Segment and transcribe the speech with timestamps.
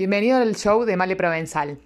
[0.00, 1.78] Bienvenido al show de Male Provenzal.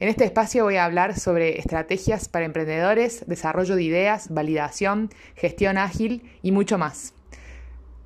[0.00, 5.78] En este espacio voy a hablar sobre estrategias para emprendedores, desarrollo de ideas, validación, gestión
[5.78, 7.14] ágil y mucho más.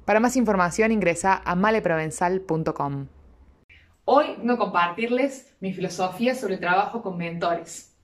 [0.04, 3.06] Para más información ingresa a maleprovenzal.com.
[4.04, 7.96] Hoy a compartirles mi filosofía sobre el trabajo con mentores.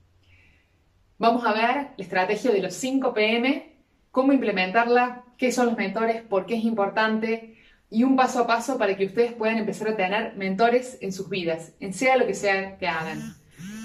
[1.19, 3.71] Vamos a ver la estrategia de los 5 PM,
[4.09, 7.55] cómo implementarla, qué son los mentores, por qué es importante,
[7.89, 11.29] y un paso a paso para que ustedes puedan empezar a tener mentores en sus
[11.29, 13.35] vidas, en sea lo que sea que hagan.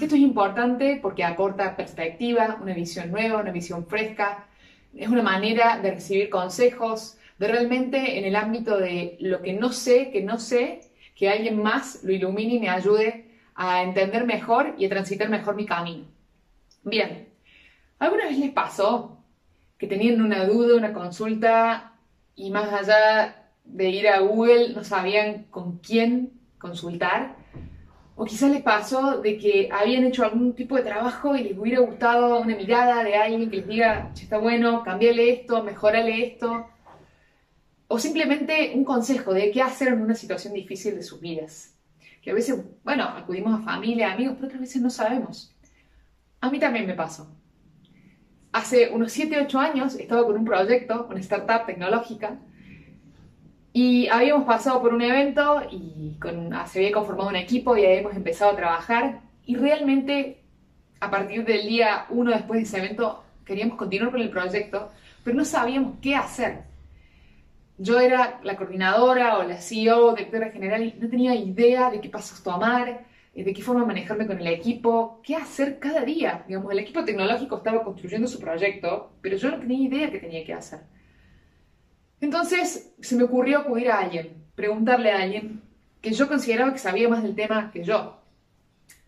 [0.01, 4.47] Esto es importante porque aporta perspectiva, una visión nueva, una visión fresca,
[4.95, 9.71] es una manera de recibir consejos, de realmente en el ámbito de lo que no
[9.71, 10.81] sé, que no sé,
[11.15, 15.55] que alguien más lo ilumine y me ayude a entender mejor y a transitar mejor
[15.55, 16.05] mi camino.
[16.83, 17.27] Bien,
[17.99, 19.23] ¿alguna vez les pasó
[19.77, 21.93] que tenían una duda, una consulta
[22.35, 27.35] y más allá de ir a Google no sabían con quién consultar.
[28.15, 31.79] O quizás les pasó de que habían hecho algún tipo de trabajo y les hubiera
[31.79, 36.67] gustado una mirada de alguien que les diga, está bueno, cambiale esto, mejorale esto.
[37.87, 41.75] O simplemente un consejo de qué hacer en una situación difícil de sus vidas.
[42.21, 45.55] Que a veces, bueno, acudimos a familia, amigos, pero otras veces no sabemos.
[46.41, 47.27] A mí también me pasó.
[48.51, 52.39] Hace unos 7, 8 años estaba con un proyecto, una startup tecnológica,
[53.73, 56.17] y habíamos pasado por un evento y
[56.67, 60.41] se había conformado un equipo y habíamos empezado a trabajar y realmente
[60.99, 64.91] a partir del día uno después de ese evento queríamos continuar con el proyecto,
[65.23, 66.63] pero no sabíamos qué hacer.
[67.77, 72.09] Yo era la coordinadora o la CEO, directora general, y no tenía idea de qué
[72.09, 76.43] pasos tomar, eh, de qué forma manejarme con el equipo, qué hacer cada día.
[76.47, 80.45] Digamos, el equipo tecnológico estaba construyendo su proyecto, pero yo no tenía idea qué tenía
[80.45, 80.81] que hacer.
[82.21, 85.61] Entonces se me ocurrió acudir a alguien, preguntarle a alguien
[86.01, 88.21] que yo consideraba que sabía más del tema que yo.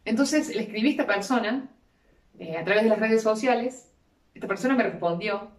[0.03, 1.69] Entonces le escribí a esta persona
[2.39, 3.91] eh, a través de las redes sociales.
[4.33, 5.51] Esta persona me respondió.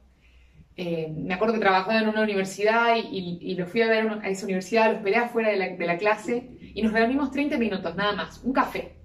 [0.76, 4.44] Eh, me acuerdo que trabajaba en una universidad y, lo fui a ver a esa
[4.44, 8.14] universidad, lo esperé afuera de la, de la clase y nos reunimos 30 minutos, nada
[8.14, 8.96] más, un café.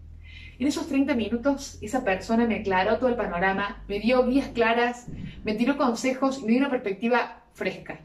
[0.58, 5.06] En esos 30 minutos, esa persona me aclaró todo el panorama, me dio guías claras,
[5.44, 8.00] me tiró consejos y me dio una perspectiva fresca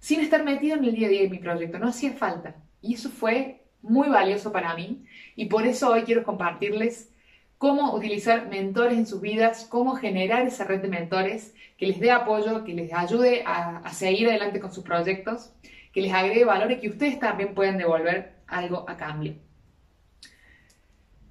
[0.00, 2.56] sin estar metido en el día a día de mi proyecto, no hacía falta.
[2.80, 5.04] Y eso fue muy valioso para mí
[5.36, 7.12] y por eso hoy quiero compartirles
[7.58, 12.10] cómo utilizar mentores en sus vidas, cómo generar esa red de mentores que les dé
[12.10, 15.52] apoyo, que les ayude a, seguir adelante con sus proyectos,
[15.92, 19.34] que les agregue valor y que ustedes también puedan devolver algo a cambio.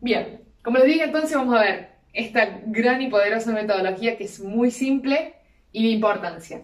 [0.01, 4.39] Bien, como les dije entonces vamos a ver esta gran y poderosa metodología que es
[4.39, 5.35] muy simple
[5.71, 6.61] y de importancia.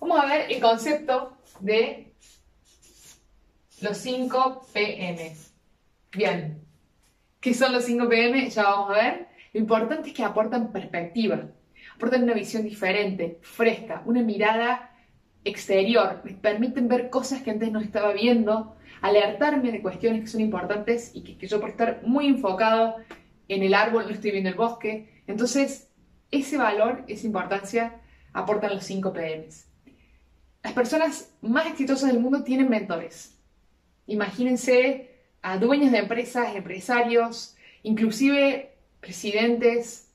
[0.00, 2.12] Vamos a ver el concepto de
[3.80, 5.36] los 5 PM.
[6.12, 6.62] Bien,
[7.40, 8.48] ¿qué son los 5 PM?
[8.48, 9.28] Ya vamos a ver.
[9.52, 11.48] Lo importante es que aportan perspectiva,
[11.96, 14.94] aportan una visión diferente, fresca, una mirada
[15.44, 20.40] exterior, me permiten ver cosas que antes no estaba viendo, alertarme de cuestiones que son
[20.40, 22.96] importantes y que, yo por estar muy enfocado
[23.48, 25.22] en el árbol no estoy viendo el bosque.
[25.26, 25.90] Entonces,
[26.30, 28.00] ese valor, esa importancia,
[28.32, 29.66] aportan los 5 PMs.
[30.68, 33.34] Las personas más exitosas del mundo tienen mentores.
[34.06, 35.08] Imagínense
[35.40, 40.12] a dueños de empresas, empresarios, inclusive presidentes,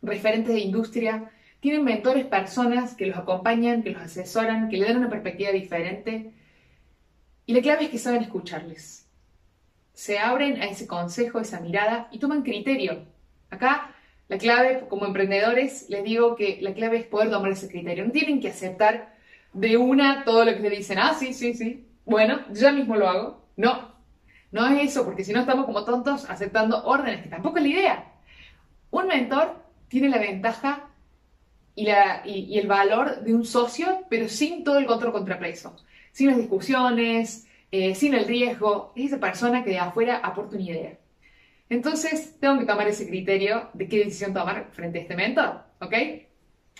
[0.00, 1.32] referentes de industria.
[1.58, 6.34] Tienen mentores, personas que los acompañan, que los asesoran, que le dan una perspectiva diferente.
[7.44, 9.08] Y la clave es que saben escucharles.
[9.92, 13.06] Se abren a ese consejo, esa mirada y toman criterio.
[13.50, 13.92] Acá
[14.28, 18.04] la clave, como emprendedores, les digo que la clave es poder tomar ese criterio.
[18.04, 19.18] No tienen que aceptar
[19.52, 23.08] de una todo lo que te dicen, ah, sí, sí, sí, bueno, ya mismo lo
[23.08, 23.44] hago.
[23.56, 23.94] No,
[24.52, 27.68] no es eso, porque si no estamos como tontos aceptando órdenes, que tampoco es la
[27.68, 28.12] idea.
[28.90, 30.90] Un mentor tiene la ventaja
[31.74, 35.76] y, la, y, el valor de un socio, pero sin todo el control contrapeso,
[36.12, 38.92] sin las discusiones, eh, sin el riesgo.
[38.96, 40.98] Es esa persona que de afuera aporta una idea.
[41.68, 45.94] Entonces, tengo que tomar ese criterio de qué decisión tomar frente a este mentor, ¿ok?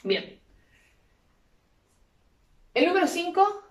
[0.02, 0.39] Bien.
[2.72, 3.64] El número 5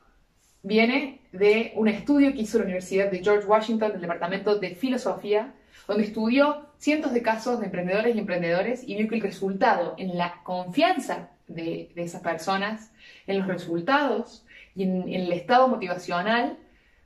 [0.61, 5.53] viene de un estudio que hizo la Universidad de George Washington del Departamento de Filosofía,
[5.87, 10.17] donde estudió cientos de casos de emprendedores y emprendedores y vio que el resultado en
[10.17, 12.91] la confianza de, esas personas,
[13.25, 16.57] en los resultados y en, en el estado motivacional,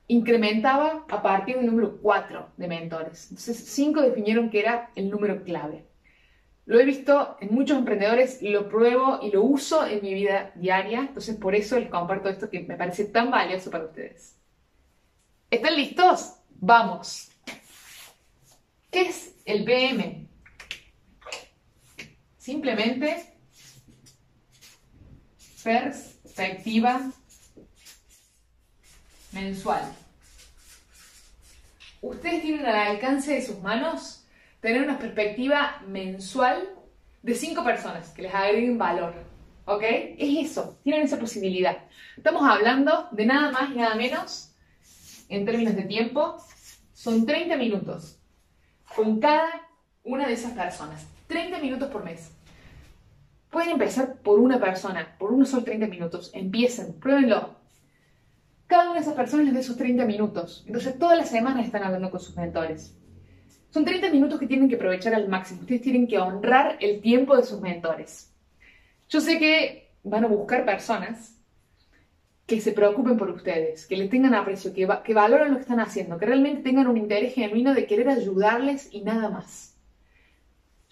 [0.07, 3.28] incrementaba a partir del número 4 de mentores.
[3.30, 5.86] Entonces, 5 definieron que era el número clave.
[6.65, 11.00] Lo he visto en muchos emprendedores, lo pruebo y lo uso en mi vida diaria,
[11.00, 14.38] entonces por eso les comparto esto que me parece tan valioso para ustedes.
[15.51, 16.36] ¿Están listos?
[16.50, 17.30] Vamos.
[18.89, 20.27] ¿Qué es el PM?
[22.38, 23.33] Simplemente
[25.63, 27.12] perspectiva
[29.31, 29.94] mensual.
[32.01, 34.23] Ustedes tienen al alcance de sus manos
[34.63, 36.69] tener una perspectiva mensual
[37.21, 39.13] de cinco personas que les agreguen valor.
[39.65, 39.83] ¿Ok?
[39.83, 41.80] Es eso, tienen esa posibilidad.
[42.15, 44.56] Estamos hablando de nada más y nada menos,
[45.27, 46.38] en términos de tiempo,
[46.94, 48.19] son 30 minutos
[48.95, 49.50] con cada
[50.06, 51.06] una de esas personas.
[51.27, 52.31] 30 minutos por mes.
[53.50, 56.31] Pueden empezar por una persona, por unos solo 30 minutos.
[56.33, 57.56] Empiecen, pruébenlo.
[58.68, 60.63] Cada una de esas personas les dé sus 30 minutos.
[60.65, 62.95] Entonces, todas las semanas están hablando con sus mentores.
[63.74, 65.62] Son 30 minutos que tienen que aprovechar al máximo.
[65.62, 68.31] Ustedes tienen que honrar el tiempo de sus mentores.
[69.10, 71.40] Yo sé que van a buscar personas
[72.46, 76.20] que se preocupen por ustedes, que les tengan aprecio, que, valoren lo que están haciendo,
[76.20, 79.75] que realmente tengan un interés genuino de querer ayudarles y nada más.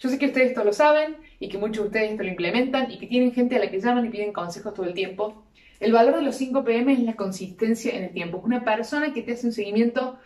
[0.00, 2.90] Yo sé que ustedes esto lo saben y que muchos de ustedes esto lo implementan
[2.90, 5.44] y que tienen gente a la que llaman y piden consejos todo el tiempo.
[5.78, 8.42] El valor de los 5 PM es la consistencia en el tiempo.
[8.44, 10.18] Una persona que te hace un seguimiento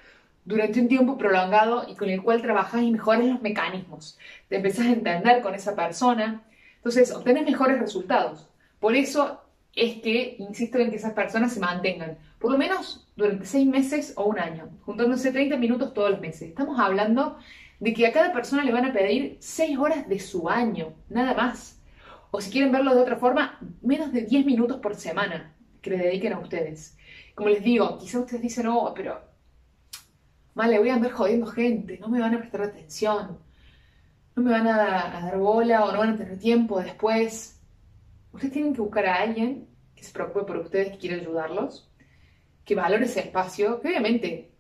[0.46, 4.16] durante un tiempo prolongado y con el cual trabajas y mejoras los mecanismos.
[4.48, 6.43] Te empezás a entender con esa persona.
[6.76, 8.48] Entonces, obtienes mejores resultados.
[8.78, 9.43] Por eso
[9.75, 14.14] es que insisto en que esas personas se mantengan, por lo menos durante seis meses
[14.16, 16.48] o un año, juntándose 30 minutos todos los meses.
[16.48, 17.38] Estamos hablando
[17.81, 21.34] de que a cada persona le van a pedir seis horas de su año, nada
[21.34, 21.82] más.
[22.31, 25.98] O si quieren verlo de otra forma, menos de 10 minutos por semana que le
[25.98, 26.96] dediquen a ustedes.
[27.34, 29.20] Como les digo, quizá ustedes dicen, oh, pero
[30.56, 33.38] vale, voy a andar jodiendo gente, no me van a prestar atención,
[34.35, 37.61] no me van a, dar bola o no van a tener tiempo después.
[38.32, 41.91] Ustedes tienen que buscar a alguien que se preocupe por ustedes, que quiera ayudarlos,
[42.64, 44.50] que valore ese espacio, que obviamente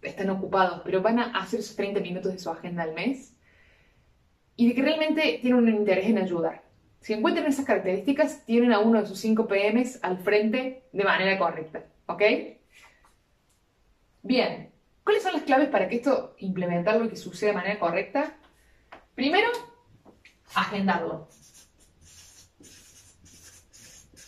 [0.00, 3.34] están ocupados, pero van a hacer esos 30 minutos de su agenda al mes
[4.54, 6.62] y que realmente tienen un interés en ayudar.
[7.00, 11.36] Si encuentran esas características, tienen a uno de sus 5 PMs al frente de manera
[11.36, 12.22] correcta, ¿ok?
[14.22, 14.71] Bien,
[15.04, 18.36] ¿cuáles son las claves para que esto implementarlo y que suceda de manera correcta?
[19.14, 19.48] Primero,
[20.54, 21.28] agendarlo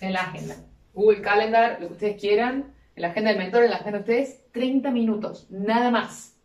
[0.00, 0.56] en la agenda.
[0.93, 4.03] Google Calendar, lo que ustedes quieran, en la agenda del mentor, en la agenda de
[4.03, 6.37] ustedes, 30 minutos, nada más.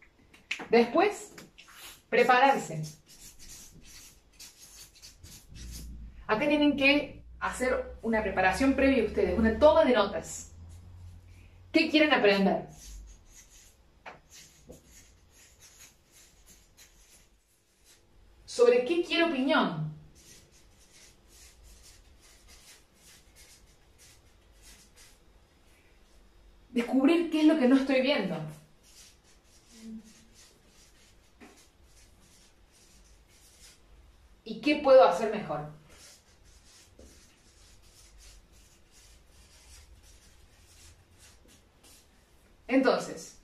[0.69, 1.33] Después,
[2.09, 2.81] prepararse.
[6.27, 10.51] Acá tienen que hacer una preparación previa ustedes, una toma de notas.
[11.71, 12.67] ¿Qué quieren aprender?
[18.59, 19.89] ¿Sobre qué quiero opinión?
[26.71, 28.35] descubrir qué es lo que no estoy viendo.
[34.43, 35.71] ¿Y qué puedo hacer mejor?
[42.67, 43.37] Entonces,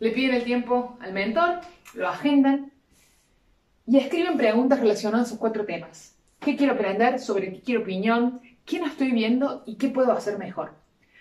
[0.00, 1.60] le piden el tiempo al mentor,
[1.94, 2.72] lo agendan
[3.90, 6.14] y escriben preguntas relacionadas a esos cuatro temas.
[6.38, 7.18] ¿Qué quiero aprender?
[7.18, 8.40] ¿Sobre qué quiero opinión?
[8.64, 9.64] ¿Qué no estoy viendo?
[9.66, 10.74] ¿Y qué puedo hacer mejor?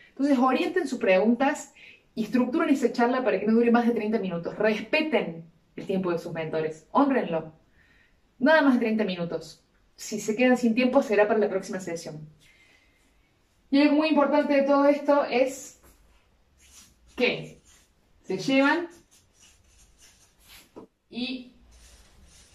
[0.09, 1.73] Entonces, orienten sus preguntas
[2.13, 4.55] y estructuren esa charla para que no dure más de 30 minutos.
[4.55, 5.45] Respeten
[5.77, 7.53] el tiempo de sus mentores, honrenlo.
[8.37, 9.63] Nada más de 30 minutos.
[9.95, 12.19] Si se quedan sin tiempo, será para la próxima sesión.
[13.71, 15.81] Y algo muy importante de todo esto es
[17.15, 17.61] que
[18.25, 18.89] se llevan
[21.09, 21.48] y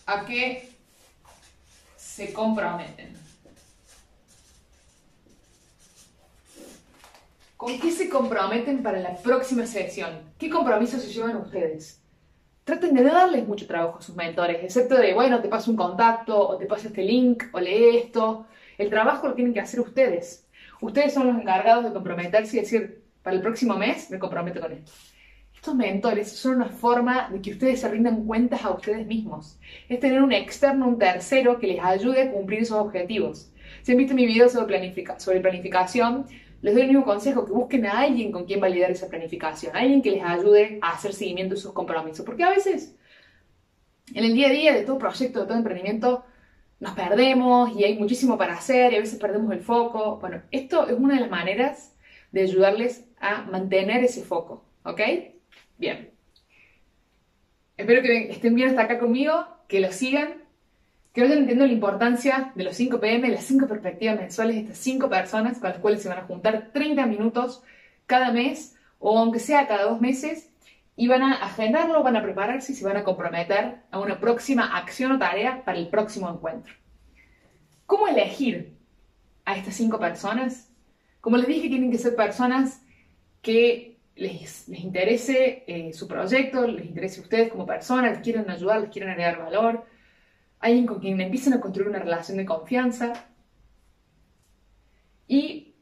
[0.06, 0.70] a qué
[1.96, 3.14] se comprometen.
[7.56, 10.10] ¿Con qué se comprometen para la próxima sesión?
[10.38, 12.00] ¿Qué compromisos se llevan ustedes?
[12.64, 16.48] Traten de darles mucho trabajo a sus mentores, excepto de, bueno, te paso un contacto,
[16.48, 18.46] o te paso este link, o lee esto.
[18.76, 20.46] El trabajo lo tienen que hacer ustedes.
[20.80, 24.72] Ustedes son los encargados de comprometerse y decir, para el próximo mes me comprometo con
[24.72, 24.92] esto.
[25.64, 29.58] Estos mentores son una forma de que ustedes se rindan cuentas a ustedes mismos.
[29.88, 33.50] Es tener un externo, un tercero que les ayude a cumplir esos objetivos.
[33.80, 36.26] Si han visto mi video sobre, sobre planificación,
[36.60, 40.02] les doy el mismo consejo, que busquen a alguien con quien validar esa planificación, alguien
[40.02, 42.94] que les ayude a hacer seguimiento de sus compromisos, porque a veces
[44.12, 46.26] en el día a día de todo proyecto, de todo emprendimiento,
[46.78, 50.18] nos perdemos y hay muchísimo para hacer y a veces perdemos el foco.
[50.20, 51.96] Bueno, esto es una de las maneras
[52.32, 55.00] de ayudarles a mantener ese foco, ¿ok?
[55.84, 56.10] Bien.
[57.76, 60.42] Espero que estén bien hasta acá conmigo, que lo sigan
[61.12, 64.78] que vayan entendiendo la importancia de los 5 PM, las 5 perspectivas mensuales de estas
[64.78, 67.62] 5 personas con las cuales se van a juntar 30 minutos
[68.06, 70.50] cada mes o aunque sea cada dos meses
[70.96, 74.78] y van a agendarlo, van a prepararse y se van a comprometer a una próxima
[74.78, 76.72] acción o tarea para el próximo encuentro.
[77.84, 78.74] ¿Cómo elegir
[79.44, 80.72] a estas cinco personas?
[81.20, 82.80] Como les dije, tienen que ser personas
[83.42, 88.80] que les, interese eh, su proyecto, les interese a ustedes como personas, les quieren ayudar,
[88.80, 89.84] les quieren agregar valor,
[90.60, 93.12] alguien con quien empiecen a construir una relación de confianza.
[95.26, 95.74] Y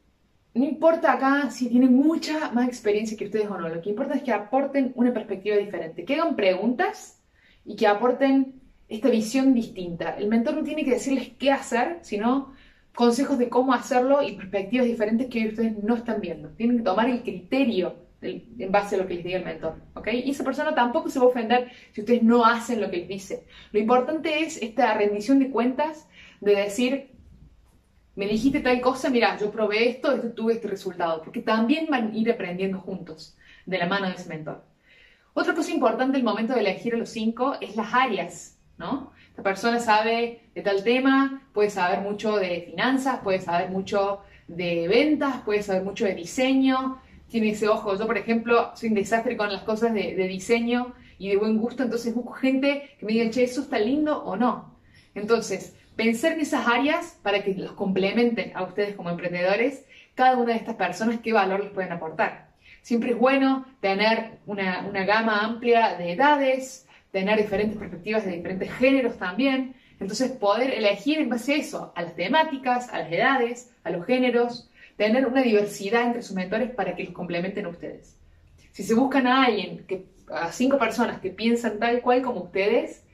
[0.55, 4.15] no importa acá si tienen mucha más experiencia que ustedes o no, lo que importa
[4.15, 7.21] es que aporten una perspectiva diferente, que hagan preguntas
[7.65, 10.17] y que aporten esta visión distinta.
[10.17, 12.53] El mentor no tiene que decirles qué hacer, sino
[12.95, 16.51] consejos de cómo hacerlo y perspectivas diferentes que ustedes no están viendo.
[16.51, 20.09] Tienen que tomar el criterio en base a lo que les diga el mentor, ¿ok?
[20.13, 23.09] Y esa persona tampoco se va a ofender si ustedes no hacen lo que les
[23.09, 23.45] dice.
[23.73, 26.09] Lo importante es esta rendición de cuentas
[26.41, 27.11] de decir,
[28.15, 32.13] me dijiste tal cosa, mira, yo probé esto, esto tuve este resultado, porque también van
[32.13, 33.37] a ir aprendiendo juntos
[33.67, 34.65] de la mano de ese mentor.
[35.35, 39.13] Otra cosa importante el momento de elegir a los cinco es las áreas, ¿no?
[39.31, 44.89] Esta persona sabe de tal tema, puede saber mucho de finanzas, puede saber mucho de
[44.89, 47.01] ventas, puede saber mucho de diseño,
[47.33, 47.99] tiene ese ojo.
[47.99, 51.83] Yo, por ejemplo, soy un desastre con las cosas de, diseño y de buen gusto,
[51.83, 54.79] entonces busco gente que me diga, che, ¿eso está lindo o no?
[55.15, 59.85] Entonces, pensar en esas áreas para que los complementen a ustedes como emprendedores,
[60.15, 62.51] cada una de estas personas, qué valor les pueden aportar.
[62.83, 69.17] Siempre es bueno tener una, gama amplia de edades, tener diferentes perspectivas de diferentes géneros
[69.17, 69.75] también.
[70.01, 74.05] Entonces, poder elegir en base a eso, a las temáticas, a las edades, a los
[74.05, 78.19] géneros, tener una diversidad entre sus mentores para que los complementen a ustedes.
[78.73, 83.05] Si se buscan a alguien, que, a cinco personas que piensan tal cual como ustedes,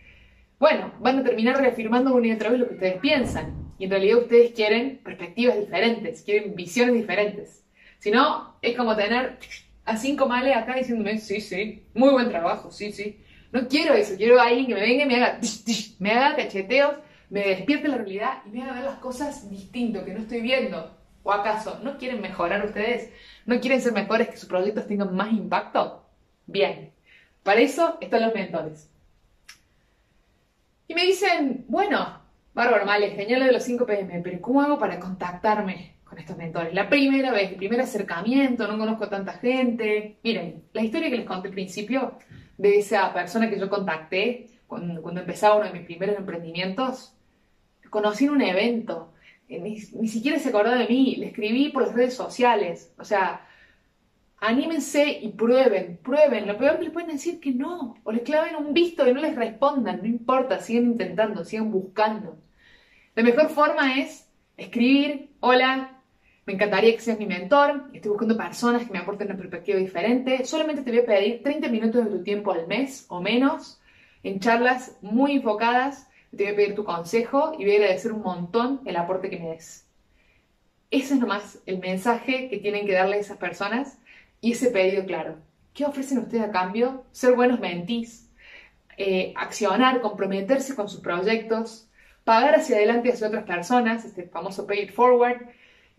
[0.58, 3.72] bueno, van a terminar reafirmando una y otra vez lo que ustedes piensan.
[3.78, 7.64] Y en realidad ustedes quieren perspectivas diferentes, quieren visiones diferentes.
[7.98, 9.38] Si no, es como tener
[9.84, 13.20] a cinco males acá diciéndome, sí, sí, muy buen trabajo, sí, sí.
[13.52, 15.40] No quiero eso, quiero a alguien que me venga y me haga,
[15.98, 16.96] me haga cacheteos,
[17.30, 20.97] me despierte la realidad y me haga ver las cosas distinto, que no estoy viendo.
[21.28, 23.12] ¿O acaso no quieren mejorar ustedes?
[23.44, 26.02] ¿No quieren ser mejores, que sus proyectos tengan más impacto?
[26.46, 26.90] Bien,
[27.42, 28.90] para eso están los mentores.
[30.86, 32.18] Y me dicen, bueno,
[32.54, 36.38] bárbaro, vale, genial lo de los 5 PM, pero ¿cómo hago para contactarme con estos
[36.38, 36.72] mentores?
[36.72, 40.16] La primera vez, el primer acercamiento, no conozco tanta gente.
[40.24, 42.18] Miren, la historia que les conté al principio
[42.56, 47.12] de esa persona que yo contacté cuando, cuando empezaba uno de mis primeros emprendimientos,
[47.90, 49.12] conocí en un evento,
[49.48, 53.46] ni, ni siquiera se acordó de mí, le escribí por las redes sociales, o sea,
[54.40, 56.46] anímense y prueben, prueben.
[56.46, 59.20] Lo peor que les pueden decir que no, o les claven un visto y no
[59.20, 62.38] les respondan, no importa, sigan intentando, sigan buscando.
[63.14, 66.02] La mejor forma es escribir, hola,
[66.46, 70.44] me encantaría que seas mi mentor, estoy buscando personas que me aporten una perspectiva diferente,
[70.44, 73.80] solamente te voy a pedir 30 minutos de tu tiempo al mes o menos
[74.22, 78.22] en charlas muy enfocadas, te voy a pedir tu consejo y voy a agradecer un
[78.22, 79.86] montón el aporte que me des.
[80.90, 83.98] Ese es nomás el mensaje que tienen que darle a esas personas
[84.40, 85.36] y ese pedido claro.
[85.74, 87.04] ¿Qué ofrecen ustedes a cambio?
[87.12, 88.28] Ser buenos mentís,
[88.96, 91.88] eh, accionar, comprometerse con sus proyectos,
[92.24, 95.48] pagar hacia adelante hacia otras personas, este famoso pay it forward,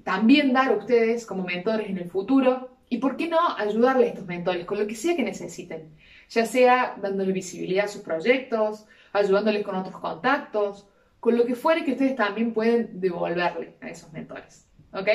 [0.04, 4.10] también dar a ustedes como mentores en el futuro y, ¿por qué no, ayudarle a
[4.10, 5.90] estos mentores con lo que sea que necesiten?
[6.30, 10.88] Ya sea dándole visibilidad a sus proyectos, ayudándoles con otros contactos,
[11.20, 14.68] con lo que fuere que ustedes también pueden devolverle a esos mentores.
[14.94, 15.08] ¿Ok?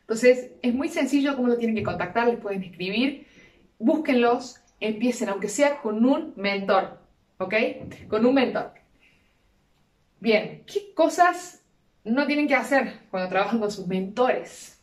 [0.00, 3.26] Entonces, es muy sencillo cómo lo tienen que contactar, les pueden escribir,
[3.78, 7.00] búsquenlos, empiecen, aunque sea con un mentor,
[7.38, 7.54] ¿ok?
[8.08, 8.72] Con un mentor.
[10.20, 11.64] Bien, ¿qué cosas
[12.04, 14.80] no tienen que hacer cuando trabajan con sus mentores?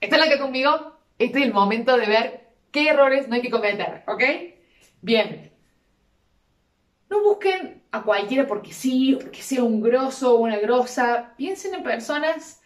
[0.00, 0.98] ¿Están acá conmigo?
[1.18, 4.22] Este es el momento de ver qué errores no hay que cometer, ¿ok?
[5.00, 5.52] Bien.
[7.10, 11.34] No busquen a cualquiera porque sí, porque sea un grosso o una grosa.
[11.36, 12.60] Piensen en personas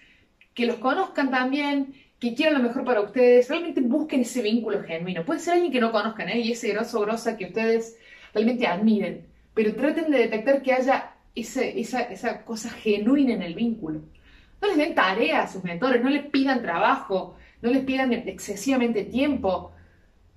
[0.54, 5.24] que los conozcan también, que quieran lo mejor para ustedes, realmente busquen ese vínculo genuino.
[5.24, 6.40] Puede ser alguien que no conozcan ¿eh?
[6.40, 7.96] y ese grosso o grosa que ustedes
[8.32, 13.54] realmente admiren, pero traten de detectar que haya ese, esa, esa cosa genuina en el
[13.54, 14.02] vínculo.
[14.60, 19.04] No les den tareas a sus mentores, no les pidan trabajo, no les pidan excesivamente
[19.04, 19.72] tiempo.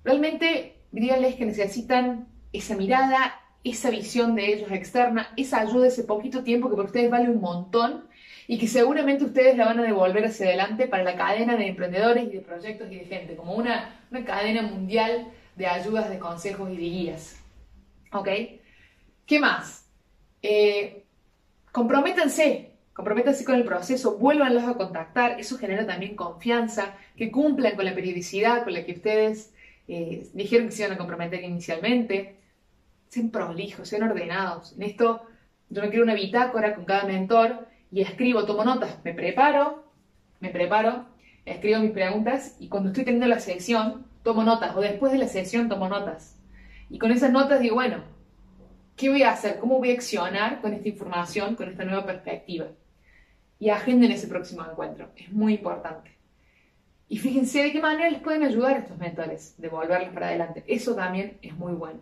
[0.02, 6.44] Realmente díganles que necesitan esa mirada, esa visión de ellos externa, esa ayuda, ese poquito
[6.44, 8.04] tiempo que para ustedes vale un montón
[8.46, 12.24] y que seguramente ustedes la van a devolver hacia adelante para la cadena de emprendedores
[12.24, 16.76] y de proyectos y de gente, como una, cadena mundial de ayudas, de consejos y
[16.76, 17.42] de guías.
[18.12, 18.28] ¿Ok?
[19.26, 19.88] ¿Qué más?
[20.42, 21.02] Eh,
[21.72, 27.84] comprométanse, comprométanse con el proceso, vuélvanlos a contactar, eso genera también confianza, que cumplan con
[27.84, 29.52] la periodicidad con la que ustedes
[29.88, 32.45] eh, dijeron que se iban a comprometer inicialmente.
[33.16, 34.74] Sean prolijos, sean ordenados.
[34.76, 35.22] En esto
[35.70, 39.84] yo me creo una bitácora con cada mentor y escribo, tomo notas, me preparo,
[40.38, 41.06] me preparo,
[41.46, 45.28] escribo mis preguntas y cuando estoy teniendo la sesión tomo notas o después de la
[45.28, 46.38] sesión tomo notas.
[46.90, 48.02] Y con esas notas digo, bueno,
[48.96, 49.60] ¿qué voy a hacer?
[49.60, 52.66] ¿Cómo voy a accionar con esta información, con esta nueva perspectiva?
[53.58, 55.08] Y agenden ese próximo encuentro.
[55.16, 56.10] Es muy importante.
[57.08, 60.64] Y fíjense de qué manera les pueden ayudar estos mentores, devolverlos para adelante.
[60.66, 62.00] Eso también es muy bueno.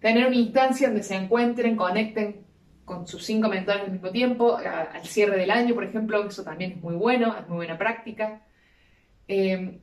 [0.00, 2.44] Tener una instancia donde se encuentren, conecten
[2.84, 6.72] con sus cinco mentores al mismo tiempo, al cierre del año, por ejemplo, eso también
[6.72, 8.42] es muy bueno, es muy buena práctica.
[9.26, 9.80] Eh,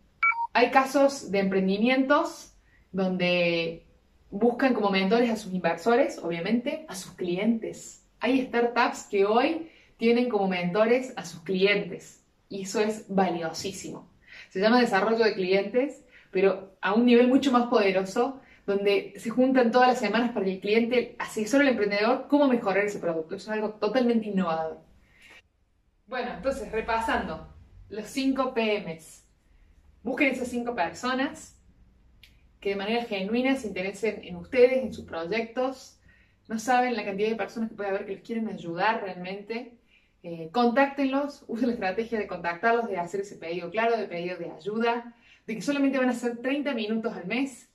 [0.53, 2.53] hay casos de emprendimientos
[2.91, 3.86] donde
[4.29, 8.08] buscan como mentores a sus inversores, obviamente, a sus clientes.
[8.20, 14.08] Hay startups que hoy tienen como mentores a sus clientes y eso es valiosísimo.
[14.50, 19.72] Se llama desarrollo de clientes, pero a un nivel mucho más poderoso, donde se juntan
[19.72, 23.36] todas las semanas para que el cliente asesore al emprendedor cómo mejorar ese producto.
[23.36, 24.79] Eso es algo totalmente innovador.
[26.08, 27.48] Bueno, entonces, repasando,
[27.89, 29.25] los 5 PMs.
[30.03, 31.60] Busquen esas 5 personas
[32.60, 36.00] que de manera genuina se interesen en ustedes, en sus proyectos.
[36.48, 39.77] No saben la cantidad de personas que puede haber que les quieren ayudar realmente
[40.25, 44.51] eh, contáctenlos, usen la estrategia de contactarlos, de hacer ese pedido claro, de pedido de
[44.51, 45.13] ayuda,
[45.46, 47.70] de que solamente van a ser 30 minutos al mes.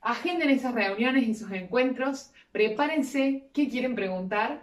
[0.00, 4.62] Agenden esas reuniones y esos encuentros, prepárense qué quieren preguntar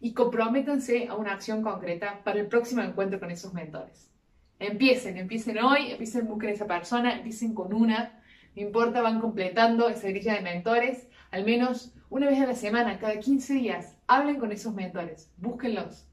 [0.00, 4.10] y comprométanse a una acción concreta para el próximo encuentro con esos mentores.
[4.58, 8.22] Empiecen, empiecen hoy, empiecen, busquen a esa persona, empiecen con una,
[8.54, 12.98] no importa, van completando esa grilla de mentores, al menos una vez a la semana,
[12.98, 16.06] cada 15 días, hablen con esos mentores, búsquenlos.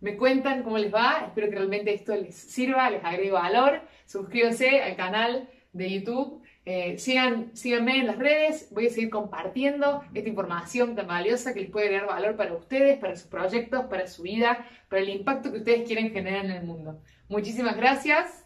[0.00, 4.82] Me cuentan cómo les va, espero que realmente esto les sirva, les agregue valor, suscríbanse
[4.82, 10.28] al canal de YouTube, eh, sigan, síganme en las redes, voy a seguir compartiendo esta
[10.28, 14.24] información tan valiosa que les puede dar valor para ustedes, para sus proyectos, para su
[14.24, 17.00] vida, para el impacto que ustedes quieren generar en el mundo.
[17.28, 18.45] Muchísimas gracias.